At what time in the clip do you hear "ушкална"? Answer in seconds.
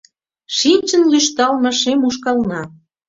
2.07-2.61